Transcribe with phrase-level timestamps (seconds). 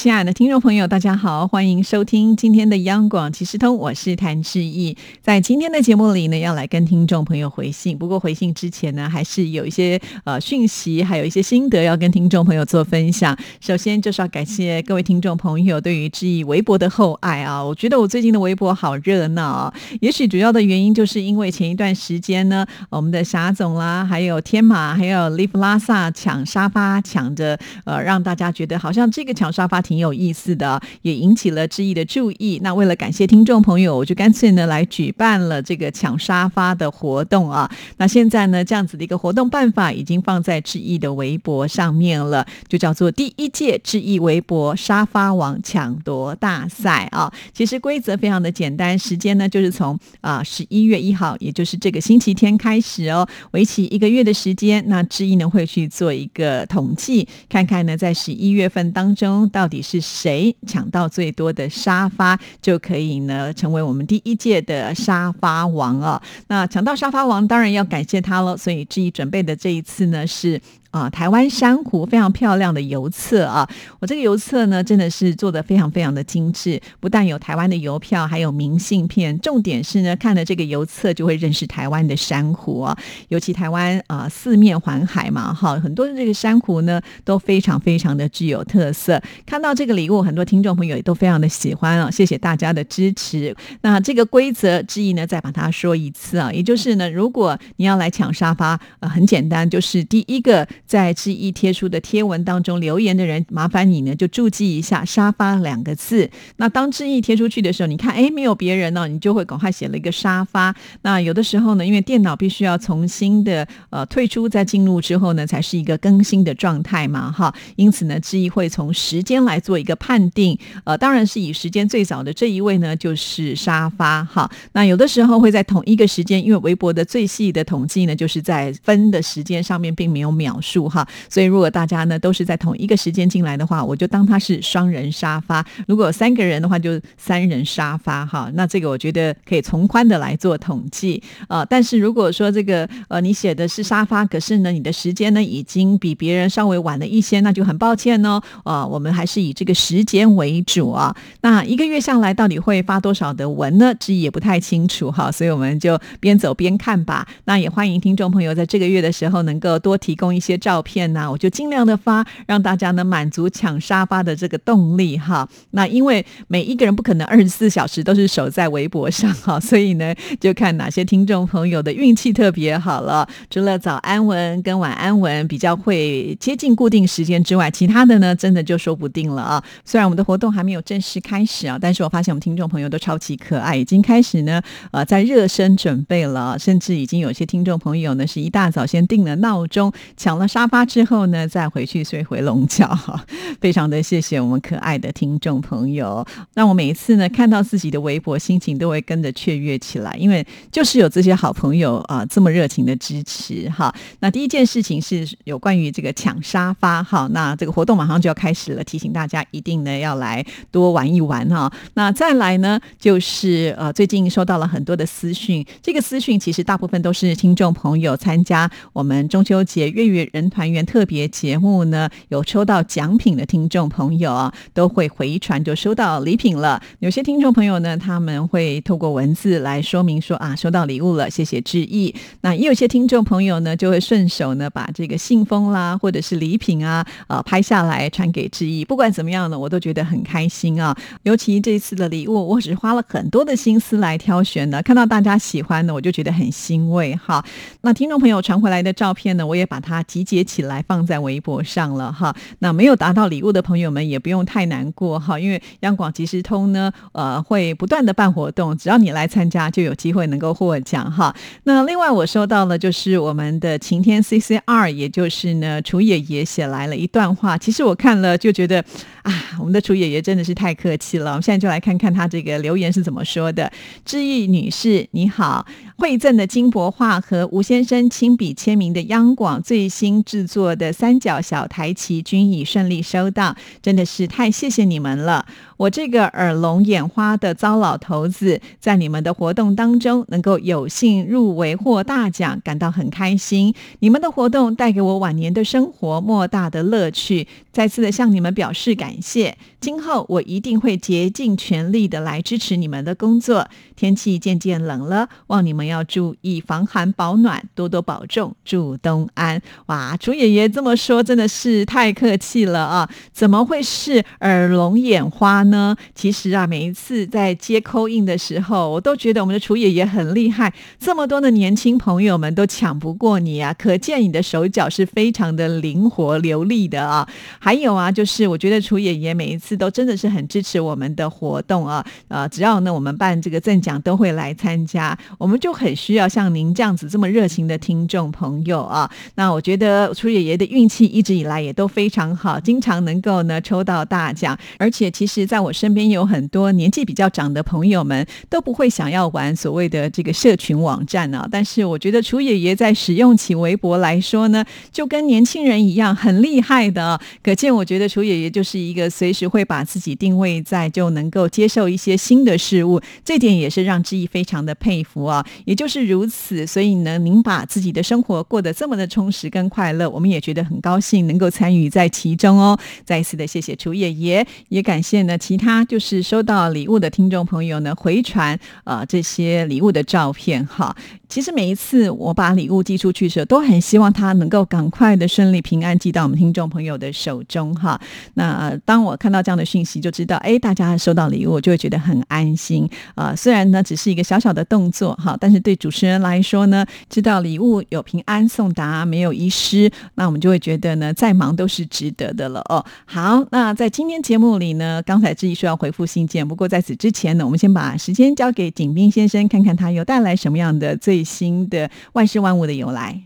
[0.00, 4.96] 亲爱的听众朋友，大家好，欢迎收听今天的央广即时通，我是谭志毅。
[5.20, 7.98] 在今天的节目里呢，要来跟听众朋友回信。
[7.98, 13.36] 不过回信之前呢，还是有一些呃讯息，还有一些心得要跟听众朋友做分享。
[13.60, 17.62] 首先就是要感谢各位听众朋友对于志毅微博的厚爱啊！
[17.62, 29.82] 我觉得我最近的微博好热闹啊，也许主要的原因就是因为前一段时间呢，我们的霞总啦，还有天马，还有 Live 拉萨抢沙发，抢着呃让大家觉得好像这个抢沙发。
[29.90, 32.60] 挺有意思的，也引起了志毅的注意。
[32.62, 37.68] 那为了感谢听众朋友，我就干脆呢来举办了这个抢沙发的活动啊。
[37.96, 47.32] 那现在呢，这样子的一个活动办法已经放在志毅的微博上面了，就叫做第一届志毅微博沙发王抢夺大赛啊。
[47.52, 54.84] 其实规则非常的简单，时间呢就是从啊十一月一号，也就是这个星期天开始哦，为期一个月的时间。
[54.86, 59.79] 那志毅呢会去做一个统计，看看呢在十一月份当中到底。
[59.80, 66.22] 是谁抢到最多的沙发，就可以呢成为我们第一届的沙发王啊！
[66.48, 68.56] 那抢到沙发王，当然要感谢他了。
[68.56, 70.60] 所以志毅准备的这一次呢是。
[70.90, 73.68] 啊，台湾珊瑚非常漂亮的邮册啊！
[74.00, 79.38] 我这个邮册呢，真的是做的非常非常的精致，不但有台湾的邮票，还有明信片。
[79.38, 82.98] 重点是呢，看了这个邮册就会认识台湾的珊瑚啊。
[83.28, 89.22] 尤其台湾啊，四面环海嘛，哈，很多的这个珊瑚呢都非常非常的具有特色。
[89.46, 92.10] 看到这个礼物，很多听众朋友也都非常的喜欢啊！
[92.10, 93.54] 谢谢大家的支持。
[93.82, 100.66] 那这个规则之一呢，再把它说一次啊，也就是呢，如果你要来抢沙发，呃，很简单，就是第一个。
[100.90, 106.28] 在志毅贴出的贴文当中留言的人，麻烦你呢就注记一下“沙发”两个字。
[106.56, 110.74] 那当志毅贴出去的时候，你看，哎，没有别人呢，你就会赶快写了一个沙发。
[111.02, 117.54] 那有的时候呢，因为电脑必须要重新的呃退出再进入之后呢，才是一个更新的状态嘛，哈。
[117.76, 120.58] 因此呢，志毅会从时间来做一个判定。
[120.82, 124.50] 呃，当然是以时间最早的这一位呢，就是沙发哈。
[124.72, 130.79] 那有的时候会在同一个时间，因为微博的最细的统计呢，就是在分的时间上面并没有秒数。
[130.88, 138.24] 哈，所以如果大家呢都是在同一个时间进来的话，我就当它是双人沙发；如果三个人的话，就三人沙发。
[138.26, 141.64] 哈，那这个我觉得可以从宽的来做统计啊。
[141.64, 148.40] 但是如果说这个呃你写的是沙发，可是呢你的时间呢已经比别人稍微晚了一些，那就很抱歉哦。
[148.64, 151.14] 啊，我们还是以这个时间为主啊。
[151.40, 153.94] 那一个月下来到底会发多少的文呢？
[153.98, 157.26] 这也不太清楚哈，所以我们就边走边看吧。
[157.44, 160.69] 那也欢迎听众朋友在这个月的时候能够多提供一些照。
[160.70, 165.48] 照片呢，我就尽量的发，让大家呢满足抢沙发的这个动力哈。
[165.72, 173.28] 那因为每一个人不可能二十四小时都是守在微博上哈， 所以呢，就看哪些听众朋友的运气特别好了。
[173.50, 179.64] 除了早安文跟晚安文比较会接近固定时间之外，其他的呢，真的就说不定了啊。
[179.84, 190.70] 虽然我们的活动还没有正式开始啊，但是我发现我们听众朋友都超级可爱，已经开始呢呃在热身准备了，甚至已经有些听众朋友呢是一大早先定了闹钟抢了沙。
[190.70, 193.20] 发之后呢，再回去睡回笼觉哈，
[193.60, 196.24] 非常的谢谢我们可爱的听众朋友，
[196.54, 203.92] 那我每一次呢看到自己的微博，心情都会跟着雀跃起来，因为就是有这些好朋友啊这么热情的支持哈。
[204.20, 211.72] 那第一件事情是有关于这个抢沙发哈，那这个活动马上就要开始了，提醒大家一定呢要来多玩一玩哈。
[211.94, 220.39] 那再来呢，就是呃最近收到了很多的私讯，这个私讯其实大部分都是听众朋友参加我们中秋节月月人。
[220.48, 226.80] 团圆特别节目呢，有抽到奖品的听众朋友啊，都会回传就收到礼品了。
[227.00, 232.14] 有些听众朋友呢，他们会透过文字来说明说啊，收到礼物了，谢谢致意。
[232.42, 238.84] 那也有些听众朋友呢，就会顺手呢把这个信封啦，或者是礼品啊，呃拍下来传给致意。
[238.84, 240.96] 不管怎么样呢，我都觉得很开心啊。
[241.24, 247.44] 尤其这次的礼物，我只是花了很多的心思来挑选的，看到大家喜欢的，我就觉得很欣慰哈。
[247.80, 250.40] 那听众朋友传回来的照片呢，我也把它集结。
[250.50, 261.32] 起来放在微博上了哈，那没有达到礼物的朋友们也不用太难过哈，因为央广即时通呢，呃，会不断的办活动，只要你来参加，就有机会能够获奖哈。
[261.64, 268.84] 那另外我收到了就是我们的晴天 C C R，也就是呢楚爷爷写来了一段话，其实我看了就觉得
[269.22, 271.30] 啊，我们的楚爷爷真的是太客气了。
[271.30, 273.70] 我们现在就来看看他这个留言是怎么说的。
[274.04, 275.64] 志毅女士你好，
[275.96, 280.19] 馈赠的金箔画和吴先生亲笔签名的央广最新。
[280.24, 285.46] 制作的三角小台旗均已顺利收到，真的是太谢谢你们了。
[285.76, 293.74] 我这个耳聋眼花的糟老头子，在你们的活动当中能够有幸入围获大奖，感到很开心。
[294.00, 299.56] 你们的活动带给我晚年的生活莫大的乐趣，再次的向你们表示感谢。
[299.80, 303.66] 今后我一定会竭尽全力的来支持你们的工作。
[303.96, 309.60] 天气渐渐冷了，望你们要注意防寒保暖，多多保重，祝东安。
[309.86, 313.10] 哇，楚爷爷这么说真的是太客气了啊！
[313.32, 315.96] 怎么会是耳聋眼花呢？
[316.14, 323.74] 其实啊，每一次在接扣印的时候，我都觉得我们的楚爷爷很厉害，这么多的年轻朋友们都抢不过你啊！
[323.74, 327.28] 可见你的手脚是非常的灵活流利的啊。
[327.58, 332.04] 还有啊，就是我觉得楚爷爷每一次都真的是很支持我们的活动啊。
[332.28, 335.16] 呃，只要呢我们办这个赠奖，都会来参加。
[335.38, 339.10] 我们就很需要像您这样子这么热情的听众朋友啊。
[339.34, 351.48] 那我觉得楚爷爷的运气一直以来也都非常好，经常能够呢抽到大奖，而且其实在我身边有很多年纪比较长的朋友们都不会想要玩所谓的这个社群网站啊。
[351.50, 357.20] 但是我觉得楚爷爷在使用起微博来说呢，就跟年轻人一样很厉害的。
[357.42, 365.44] 可见我觉得楚爷爷就是一个随时会会把自己定位在就能够接受一些新的事物，这点也是让志毅非常的佩服啊。
[365.66, 372.78] 也就是如此，所以呢，您把自己的生活过得这么的充实跟快乐，我们也觉得很高兴能够参与在其中哦。
[373.04, 380.96] 再一次的谢谢楚爷爷，也感谢呢其他就是收到礼物的听众朋友呢回传呃这些礼物的照片哈。
[381.28, 388.00] 其实每一次我把礼物寄出去的时候，都很希望他能够赶快的顺利平安寄到我们听众朋友的手中哈。
[388.34, 393.34] 那当我看到这这样的讯息，就知道哎，大家收到礼物，就会觉得很安心啊。
[393.34, 402.84] 虽然呢只是一个小小的动作哈，但是对主持人来说呢，知道礼物有平安送达，没有遗失，那我们就会觉得呢，再忙都是值得的了哦。
[403.06, 411.24] 好，那在今天节目里呢，刚才志毅说要回复信件，不过在此之前呢，我们先把时间交给景斌先生，看看他又带来什么样的最。
[411.30, 413.22] 新的万事万物的由来。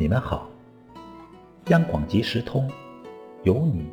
[0.00, 0.48] 你们好！
[1.66, 2.66] 央广即时通，
[3.42, 3.86] 有你，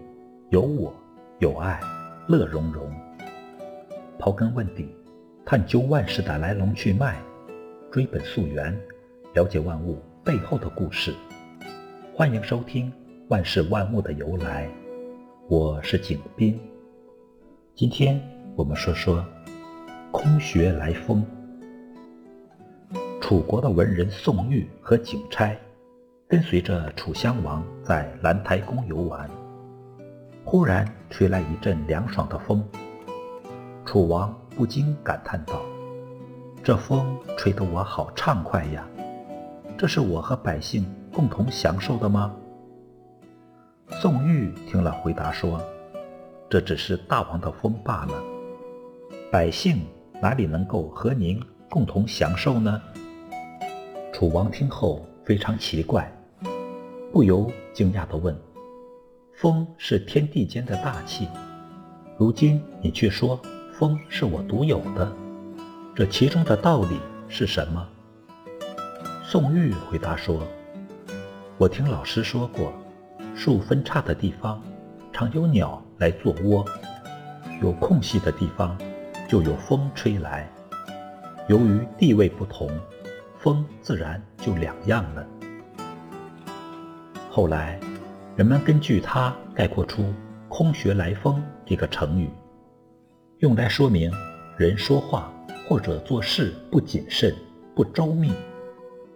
[0.52, 0.94] 有我，
[1.40, 1.82] 有爱。
[2.30, 2.90] 乐融融，
[4.18, 4.88] 刨根问底，
[5.46, 7.18] 探究万事的来龙去脉，
[7.92, 8.74] 追本溯源，
[9.34, 11.14] 了解万物背后的故事。
[12.16, 12.90] 欢迎收听
[13.28, 14.66] 《万事万物的由来》，
[15.50, 16.58] 我是景斌。
[17.76, 18.18] 今天
[18.56, 19.26] 我们说说
[20.14, 21.22] 空穴来风。
[23.20, 25.54] 楚国的文人宋玉和景差，
[26.30, 29.30] 跟随着楚襄王在兰台宫游玩。
[30.44, 32.62] 忽然吹来一阵凉爽的风，
[33.86, 35.62] 楚王不禁感叹道
[36.62, 38.86] ：“这风吹得我好畅快呀！
[39.78, 42.36] 这是我和百姓共同享受的吗？”
[44.02, 45.62] 宋玉听了，回答说
[46.50, 48.22] ：“这只是大王的风罢了，
[49.32, 49.80] 百姓
[50.22, 52.82] 哪里能够和您共同享受呢？”
[54.12, 56.12] 楚王听后非常奇怪，
[57.18, 58.40] 不由惊讶地问。
[59.34, 61.28] 风是天地间的大气，
[62.16, 63.42] 如今你却说
[63.74, 65.12] 风是我独有的，
[65.96, 67.84] 这其中的道理是什么？
[69.24, 70.44] 宋玉回答说
[71.58, 72.72] ：“我听老师说过，
[73.34, 74.62] 树分叉的地方
[75.12, 76.64] 常有鸟来做窝，
[77.64, 78.78] 有空隙的地方
[79.28, 80.48] 就有风吹来。
[81.48, 82.70] 由于地位不同，
[83.40, 85.26] 风自然就两样了。”
[87.38, 87.80] 后来。
[88.36, 90.12] 人们根据它概括出
[90.50, 92.30] “空穴来风”这个成语，
[93.40, 94.12] 用来说明
[94.58, 95.32] 人说话
[95.68, 97.36] 或者做事不谨慎、
[97.76, 98.32] 不周密，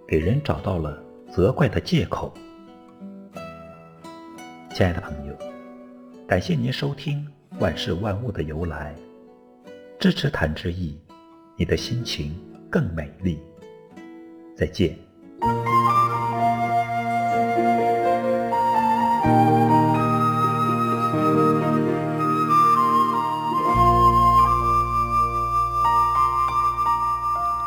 [0.07, 2.33] 给人找到了责怪的借口。
[4.73, 5.35] 亲爱的朋友，
[6.27, 7.23] 感谢您收听
[7.59, 8.95] 《万事万物的由来》，
[9.99, 10.99] 支持谭志毅，
[11.55, 12.35] 你的心情
[12.71, 13.39] 更美丽。
[14.55, 14.95] 再见。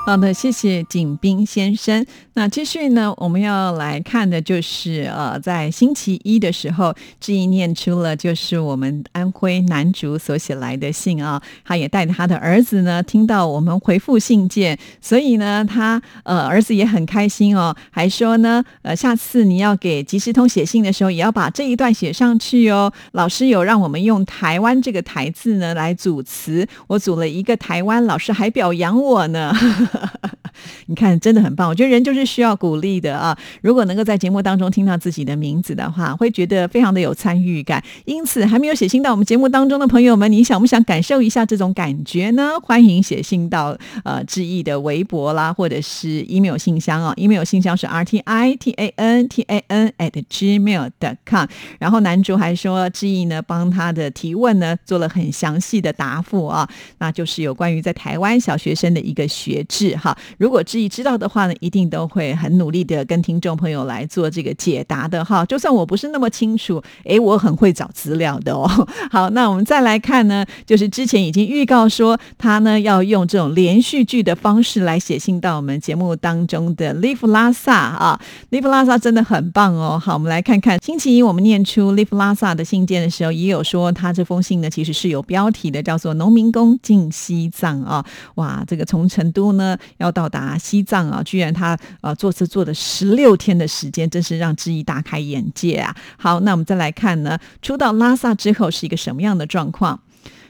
[0.06, 2.04] 好的，谢谢景斌先生。
[2.34, 22.92] 那继续呢，我们要来看的就是呃，在星期一的时候，志毅念出了就是我们安徽南竹所写来的信啊，他也带他的儿子呢，听到我们回复信件，所以呢，他呃儿子也很开心哦，还说呢，呃，下次你要给即时通写信的时候，也要把这一段写上去哦。
[23.12, 29.56] 老师有让我们用台湾这个台字呢来组词，我组了一个台湾，老师还表扬我呢。
[30.86, 31.68] 你看，真的很棒。
[31.68, 33.36] 我觉得人就是需要鼓励的啊。
[33.60, 37.82] 如果能够在节目当中听到自己的名字的话，会觉得非常的有参与感。
[38.04, 42.52] 因此，还没有写信到我们节目当中的朋友们，你想不想感受一下这种感觉呢？
[42.62, 47.12] 欢迎写信到呃志毅的微博啦，或者是 email 信箱啊。
[47.16, 51.46] email 信箱是 r t i t a n t a n at gmail dot com。
[51.78, 59.83] 然后男主还说，志毅呢帮他的提问呢做了很详细的答复啊，那就是有关于在台湾小学生的一个学制。
[59.84, 65.44] 是哈，如果志毅知道的话呢，一定都会很努力的跟听众朋友来做这个解答的哈。
[65.44, 68.66] 就算我不是那么清楚，诶，我很会找资料的哦。
[69.10, 80.00] 好，那我们再来看呢，就是之前已经预告说他呢要用这种连续剧的方式来写信到我们节目当中的 Live 拉萨啊，Live 拉萨真的很棒哦。
[80.02, 88.04] 好，我们来看看星期一我们念出 Live 拉萨的信件的时候，也有说他这封信呢其实是有标题的，叫做《农民工进西藏》啊。
[88.36, 89.73] 哇，这个从成都呢。
[89.98, 95.94] 要到达西藏啊，居然他呃坐车坐了十六天的时间，真是让志毅大开眼界啊！
[96.16, 100.00] 好，那我们再来看呢，出到拉萨之后是一个什么样的状况？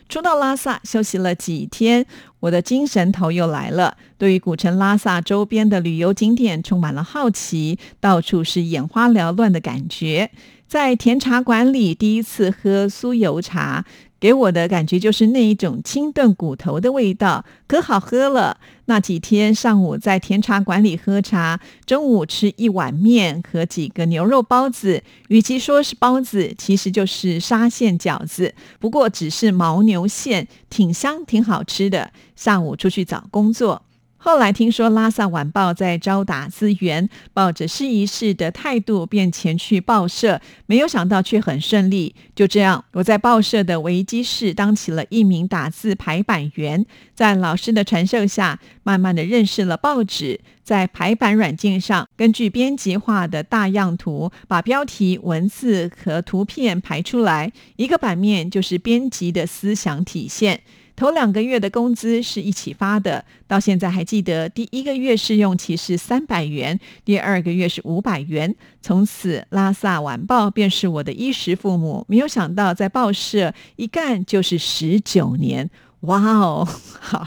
[0.09, 2.05] 出到拉萨休息了几天，
[2.41, 10.31] 我的精神头又来了，对于古城拉萨周边的旅游景点充满了好奇，到处是眼花缭乱的感觉。
[10.69, 13.85] 在甜茶馆里第一次喝酥油茶。
[14.25, 18.57] 给我的感觉就是那一种清炖骨头的味道，可好喝了。
[18.87, 25.03] 那几天上午在甜茶馆里喝茶，中午吃一碗面和几个牛肉包子。
[25.29, 32.11] 与其说是包子，其实就是沙县饺子，不过只是牦牛馅，挺香挺好吃的。
[32.35, 33.84] 下午出去找工作。
[34.25, 40.41] 后来听说《拉萨晚报》在招打资源，抱着试一试的态度，便前去报社。
[40.65, 42.15] 没有想到却很顺利。
[42.35, 46.87] 就这样，我在报社的维基室当起了一名打字排版员。
[47.15, 50.41] 在老师的传授下，慢慢的认识了报纸。
[50.63, 57.53] 在排版软件上，根据编辑画的大样图，把标题、文字和图片排出来。
[57.77, 60.63] 一个版面就是编辑的思想体现。
[60.97, 68.55] 头两个月的工资是一起发的，到现在还记得，第一个月试用期是三百元，第二个月是五百元。
[68.81, 72.05] 从此，拉萨晚报便是我的衣食父母。
[72.09, 75.69] 没有想到，在报社一干就是十九年。
[76.07, 76.69] 哇哦，
[77.01, 77.27] 好，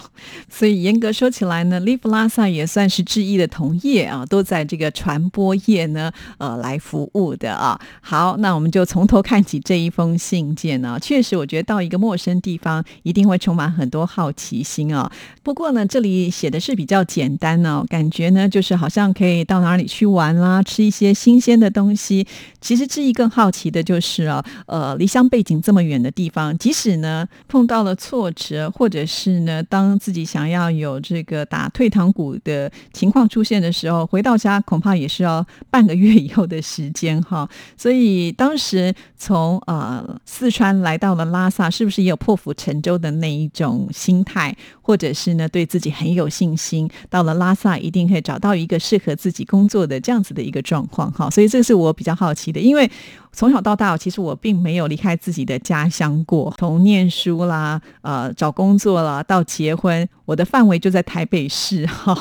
[0.50, 7.79] 所以严格说起来呢，Live 拉萨也算是志毅的同业啊，都在这个传播业呢，呃，来服务的啊。
[8.01, 11.00] 好，那我们就从头看起这一封信件呢。
[11.01, 15.12] 确实，我觉得到一个陌生地方，一定会充满很多好奇心啊。
[15.41, 22.27] 不过呢，这里写的是比较简单呢，感觉呢，就是好像可以到哪里去玩啦，吃一些新鲜的东西。
[22.62, 28.67] 其实志毅更好奇的就是啊，呃，离乡背景这么远的地方，即使呢碰到了挫折。
[28.72, 37.50] 或者是呢，当自己想要有这个打退堂鼓的情况出现的时候，回到家恐怕也是要半个月以后的时间哈。
[37.76, 44.56] 所以当时从呃四川来到了拉萨，是不是也有破釜沉舟的那一种心态？
[44.82, 51.30] 或者是呢，对自己很有信心，到了拉萨一定可以找到一个适合自己工作的这样子的一个状况哈。
[51.30, 52.90] 所以这是我比较好奇的，因为。
[53.38, 56.51] 从小到大，其实我并没有离开自己的家乡过。
[56.58, 62.13] 从念书啦，呃，找工作啦，到结婚，我的范围就在台北市 哈，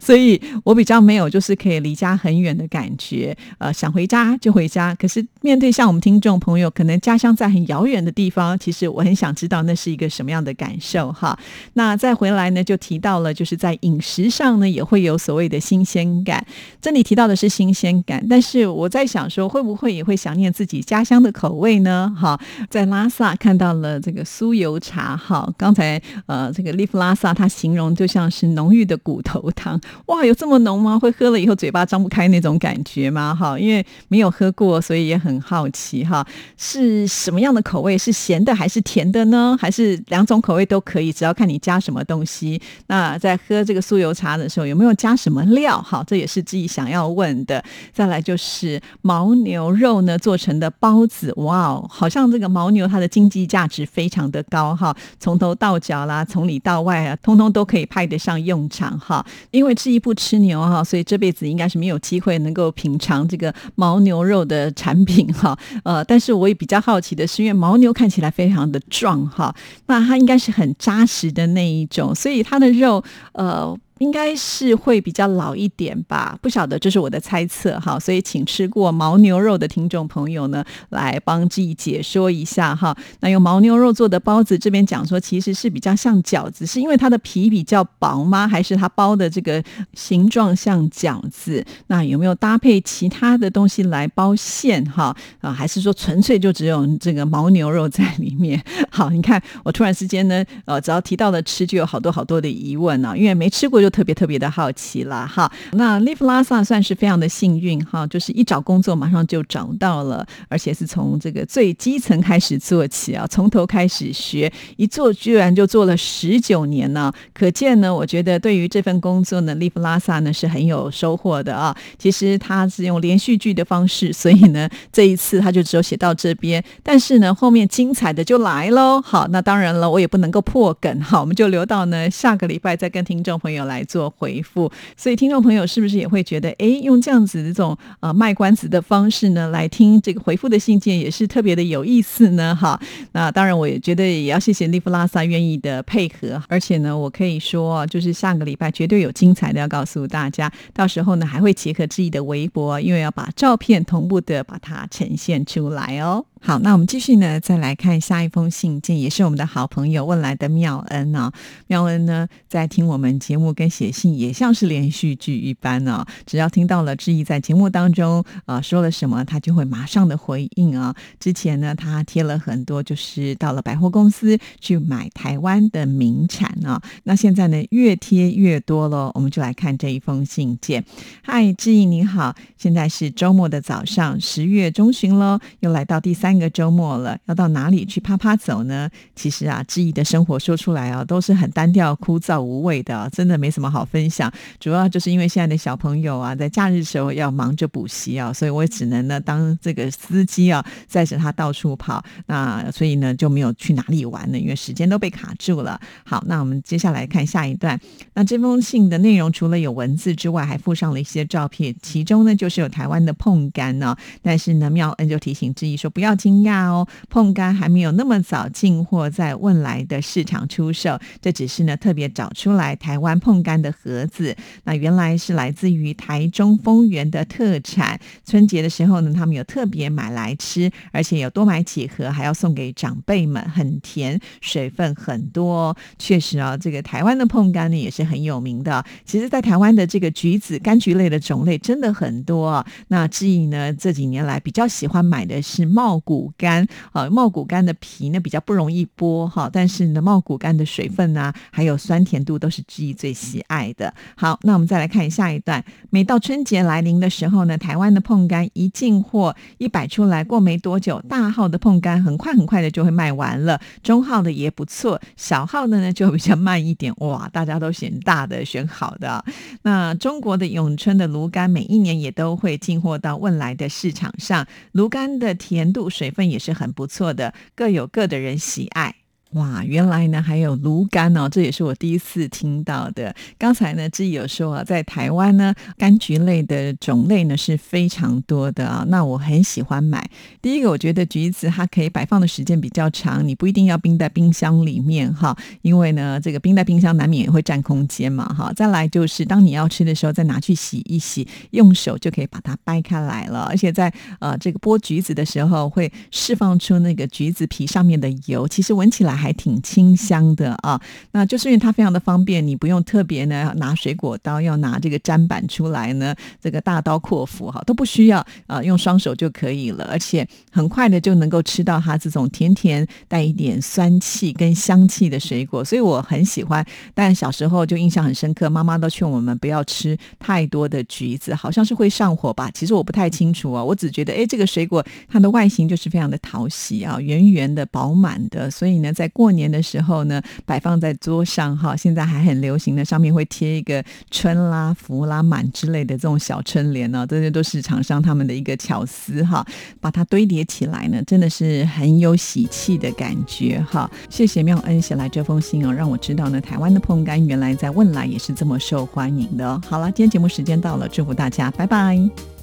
[0.00, 3.34] 所以我比较没有就是可以离家很远的感觉。
[3.56, 4.94] 呃，想回家就回家。
[4.94, 11.38] 可是面对像我们听众朋友，可能家乡在很遥远的地方，其实我很想知道那是一个什么样的感受哈。
[11.72, 16.46] 那再回来呢，就提到了就是在饮食上呢，也会有所谓的新鲜感。
[16.82, 20.52] 这里提到的是新鲜感，但是我在想说，会不会也会想念？
[20.52, 22.12] 自己家乡的口味呢？
[22.18, 22.38] 哈，
[22.70, 25.16] 在拉萨看到了这个酥油茶。
[25.16, 29.80] 哈，刚才呃，这个利夫拉萨他形容就像是浓郁的骨头汤。
[30.06, 30.98] 哇，有这么浓吗？
[30.98, 33.32] 会喝了以后嘴巴张不开那种感觉吗？
[33.34, 36.04] 哈，因为没有喝过，所以也很好奇。
[36.04, 36.26] 哈，
[36.56, 37.96] 是什么样的口味？
[37.96, 39.56] 是咸的还是甜的呢？
[39.60, 41.12] 还是两种口味都可以？
[41.12, 42.60] 只要看你加什么东西。
[42.88, 45.80] 那在喝这个酥油茶的时候，有没有加什么料？
[45.80, 47.62] 哈，这也是自己想要问的。
[47.92, 50.56] 再来就是牦牛肉呢，做成。
[50.56, 59.24] 的包子，哇，好像这个牦牛它的经济价值非常的高哈，从头到脚啦，从里到外啊，通通通都可以派得上用场哈。
[59.50, 65.56] 因为吃一不吃牛哈，所以这辈子应该是没有机会能够品尝这个牦牛肉的产品哈。
[65.84, 69.54] 呃，但是我也比较好奇的是，因为牦牛看起来非常的壮哈，
[69.86, 73.02] 那它应该是很扎实的那一种，所以它的肉
[73.32, 73.76] 呃。
[73.98, 77.98] 应该是会比较老一点吧，不晓得，这是我的猜测哈。
[77.98, 82.94] 所以请吃过牦牛肉的听众朋友呢，来帮自己解说一下哈。
[83.20, 88.46] 那用牦牛肉做的包子，这边讲说其实是比较像饺子，是因为它的皮比较薄吗？
[88.46, 91.64] 还是它包的这个形状像饺子？
[91.86, 95.16] 那有没有搭配其他的东西来包馅哈？
[95.40, 98.62] 啊，还是说纯粹就只有这个牦牛肉在里面？
[98.90, 103.85] 好，你看我突然之间呢，呃，只要提到了吃，就 有好多好多的疑问啊，因为没吃过。
[103.86, 121.76] 就特别特别的好奇了哈，那 Live 拉萨算是非常的幸运哈，就是一找工作马上就找到了，而且是从这个最基层开始做起啊，从头开始学，一做居然就做了十九年呢，可见呢，我觉得对于这份工作呢，Live 拉萨呢是很有收获的啊。
[121.96, 129.00] 其实他是用连续剧的方式，所以呢，这一次他就只有写到这边，但是呢，后面精彩的就来喽。
[129.00, 133.75] 好，那当然了，我也不能够破梗，好，我们就留到呢下个礼拜再跟听众朋友来。
[133.76, 142.56] 来做回复，所以听众朋友是不是也会觉得，哎，用这样子这种呃卖关子的方式呢，来听这个回复的信件也是特别的有意思呢？
[142.56, 142.80] 哈，
[143.12, 156.24] 那当然我也觉得也要谢谢利弗拉萨愿意的配合，而且呢，我可以说，就是下个礼拜绝对有精彩的要告诉大家，到时候呢还会结合自己的微博，因为要把照片同步的把它呈现出来哦。
[156.42, 161.32] 好，那我们继续呢，再来看下一封信件，也是我们的好朋友问来的妙恩啊。
[161.66, 166.06] 妙恩呢，在听我们节目跟写信，也像是连续剧一般呢。
[166.24, 170.94] 只要听到了志毅在节目当中啊说了什么，他就会马上的回应啊。
[171.18, 176.80] 之前呢，他贴了很多，就是到了百货公司去买台湾的名产啊。
[177.04, 179.10] 那现在呢，越贴越多了。
[179.14, 180.84] 我们就来看这一封信件。
[181.22, 186.35] 嗨，志毅你好，现在是周末的早上，十月中旬喽，又来到第三。
[186.38, 188.88] 个周末了，要到哪里去啪啪走呢？
[189.14, 194.32] 其实啊，志毅的生活说出来啊，都是很单调、枯燥无味的，真的没什么好分享。
[194.58, 202.02] 主要就是因为现在的小朋友啊，在假日时候要忙着补习啊，所以我也只能呢当这个司机啊，载着他到处跑。
[202.26, 205.80] 那所以呢就没有去哪里玩了，因为时间都被卡住了。
[206.04, 207.78] 好，那我们接下来看下一段。
[208.14, 213.96] 那这封信的内容除了有文字之外，还附上了一些照片，其中呢就是有台湾的碰柑呢。
[214.22, 216.15] 但是呢，妙恩就提醒志毅说不要。
[216.16, 228.00] 惊讶哦，碰柑还没有那么早进货在汶来的市场出售，这只是呢特别找出来台湾碰柑的盒子，那原来是来自于台中丰原的特产。
[228.24, 235.76] 春节的时候呢，他们有特别买来吃，而且有多买几盒，还要送给长辈们，很甜，水分很多。
[235.98, 238.84] 确实啊，这个台湾的碰柑呢也是很有名的。
[239.04, 242.64] 其实，在台湾的这个橘子、柑橘类的种类真的很多。
[242.88, 253.92] 那志毅呢这几年来比较喜欢买的是茂骨干啊，茂谷柑的皮呢比较不容易剥哈，但是呢，茂谷柑的水分啊，还有酸甜度都是之一最喜爱的。
[254.16, 255.64] 好，那我们再来看下一段。
[255.90, 266.94] 每到春节来临的时候呢，台湾的碰柑一进货一摆出来，过没多久，大号的碰柑很快很快的就会卖完了，中号的也不错，小号的呢就比较慢一点。
[266.98, 269.24] 哇，大家都选大的，选好的。
[269.62, 276.10] 那中国的永春的芦柑每一年也都会进货到汶来的市场上，芦柑的甜度水。
[276.16, 278.94] 分也是很不错的，各有各的人喜爱。
[279.36, 283.14] 哇，原来呢还有芦柑哦，这也是我第一次听到的。
[283.36, 288.86] 刚才呢，志毅有说啊，在台湾呢，柑橘类的种类呢是非常多的啊。
[288.88, 290.08] 那我很喜欢买。
[290.40, 298.50] 第一个，我觉得橘子它可以摆放的时间比较长，你不一定要冰在冰箱里面哈，因为呢，这个冰在冰箱难免也会占空间嘛哈。
[298.54, 303.40] 再来就是，当你要吃的时候，再拿去洗一洗，用手就可以把它掰开来了。
[303.50, 309.25] 而且在呃这个剥橘子的时候，会释放出那个橘子皮上面的油，其实闻起来。
[309.25, 326.64] 还还挺清香的啊，那就是因为它非常的方便，你不用特别呢拿水果刀，要拿这个砧板出来呢，这个大刀阔斧哈都不需要啊，用双手就可以了，而且很快的就能够吃到它这种甜甜带一点酸气跟香气的水果，所以我很喜欢。
[326.94, 332.48] 但小时候就印象很深刻，妈妈都劝我们不要吃太多的橘子，好像是会上火吧？
[332.54, 349.42] 其实我不太清楚啊，我只觉得哎，这个水果它的外形就是非常的讨喜啊，圆圆的饱满的，所以呢在过年的时候呢，摆放在桌上哈，现在还很流行的，上面会贴一个春啦、福啦、满之类的这种小春联呢，这些都是厂商他们的一个巧思哈，
[349.80, 353.90] 把它堆叠起来呢，真的是很有喜气的感觉哈。
[354.10, 359.58] 谢谢妙恩写来这封信哦，让我知道呢，台湾的碰柑原来在汶莱也是这么受欢迎的。
[359.66, 362.35] 好了，今天节目时间到了，祝福大家，拜拜。